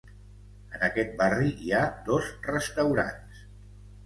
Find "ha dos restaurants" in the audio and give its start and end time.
1.75-3.45